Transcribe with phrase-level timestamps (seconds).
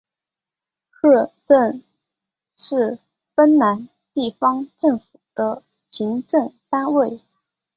[0.89, 1.83] 市镇
[2.57, 2.97] 是
[3.35, 7.19] 芬兰地方政府的行政单位。